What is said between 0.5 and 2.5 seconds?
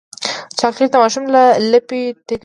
چاکلېټ د ماشوم لپې ډکوي.